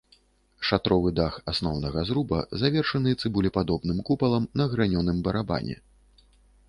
Шатровы 0.67 1.09
дах 1.19 1.35
асноўнага 1.53 1.99
зруба 2.11 2.39
завершаны 2.63 3.13
цыбулепадобным 3.21 4.03
купалам 4.09 4.43
на 4.63 4.69
гранёным 4.73 5.17
барабане. 5.29 5.77